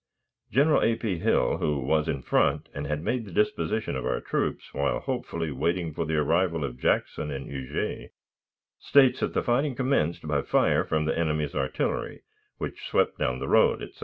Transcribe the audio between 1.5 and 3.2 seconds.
who was in front and had